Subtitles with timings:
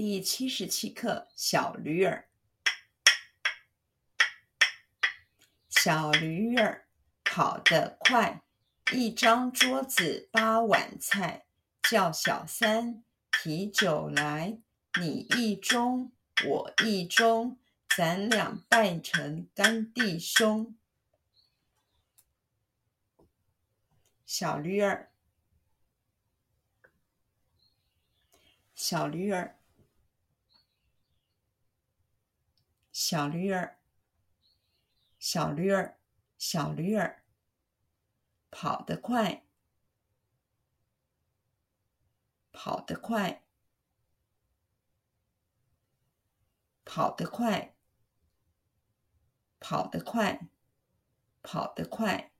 [0.00, 2.28] 第七十七课：小驴儿。
[5.68, 6.86] 小驴儿
[7.24, 8.44] 跑得快，
[8.92, 11.46] 一张桌子八碗菜，
[11.82, 13.02] 叫小三
[13.32, 14.60] 提酒来。
[15.00, 16.12] 你一盅，
[16.46, 17.56] 我一盅，
[17.96, 20.78] 咱俩拜成干弟兄。
[24.24, 25.10] 小驴儿，
[28.76, 29.57] 小驴儿。
[33.10, 33.78] 小驴儿，
[35.18, 35.98] 小驴儿，
[36.36, 37.24] 小驴儿，
[38.50, 39.46] 跑得快，
[42.52, 43.46] 跑得快，
[46.84, 47.74] 跑得快，
[49.58, 50.50] 跑得快，
[51.42, 52.30] 跑得快。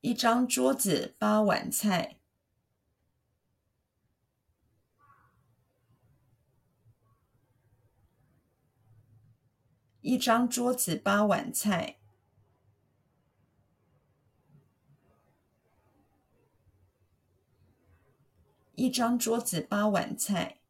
[0.00, 2.17] 一张桌子八碗菜。
[10.08, 11.98] 一张桌子八碗菜，
[18.74, 20.60] 一张桌子八碗菜，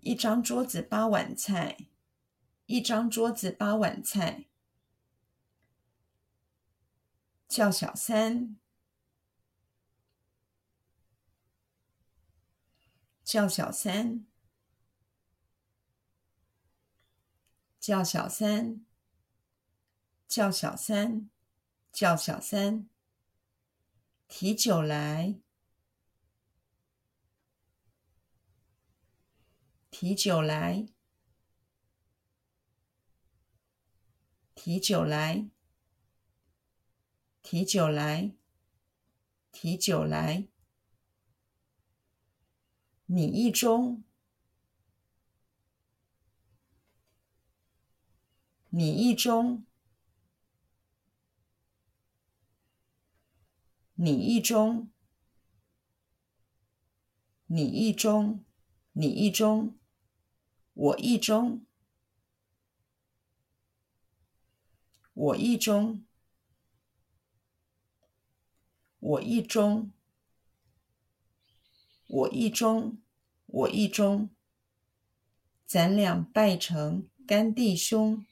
[0.00, 1.86] 一张桌子八碗菜，
[2.66, 4.46] 一张桌子八碗菜，
[7.46, 8.56] 叫小三。
[13.24, 14.26] 叫小三，
[17.80, 18.84] 叫小三，
[20.28, 21.30] 叫小三，
[21.90, 22.86] 叫小三，
[24.28, 25.40] 提酒来，
[29.90, 30.86] 提酒来，
[34.54, 35.48] 提酒来，
[37.42, 38.34] 提酒来，
[39.50, 40.48] 提酒来。
[43.16, 44.02] 你一中，
[48.70, 49.64] 你一中，
[53.94, 54.90] 你一中，
[57.46, 58.44] 你一中，
[58.90, 59.78] 你一中，
[60.72, 61.64] 我一中，
[65.12, 66.04] 我一中，
[68.98, 69.92] 我一中。
[72.06, 72.98] 我一中，
[73.56, 74.30] 我一中，
[75.64, 78.26] 咱俩拜成干弟兄。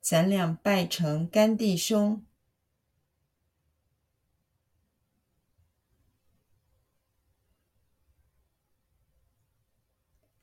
[0.00, 2.24] 咱俩拜成干弟兄。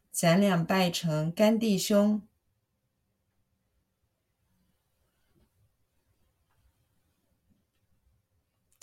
[0.09, 2.25] 咱俩拜成干弟兄。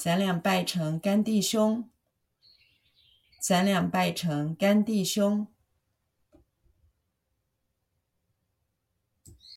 [0.04, 1.88] 咱俩拜成干弟兄，
[3.38, 5.46] 咱俩拜成干弟兄。